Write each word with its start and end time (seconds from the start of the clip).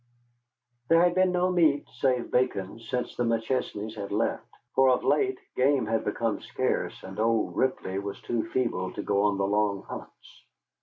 There 0.87 1.03
had 1.03 1.13
been 1.13 1.31
no 1.31 1.51
meat 1.51 1.85
save 1.99 2.31
bacon 2.31 2.79
since 2.79 3.15
the 3.15 3.23
McChesneys 3.23 3.93
had 3.93 4.11
left, 4.11 4.47
for 4.73 4.89
of 4.89 5.03
late 5.03 5.37
game 5.55 5.85
had 5.85 6.03
become 6.03 6.41
scarce, 6.41 7.03
and 7.03 7.19
old 7.19 7.51
Mr. 7.53 7.57
Ripley 7.57 7.99
was 7.99 8.19
too 8.19 8.47
feeble 8.49 8.91
to 8.93 9.03
go 9.03 9.21
on 9.25 9.37
the 9.37 9.45
long 9.45 9.83
hunts. 9.83 10.43